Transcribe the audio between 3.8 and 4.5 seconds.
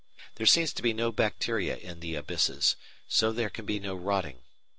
rotting.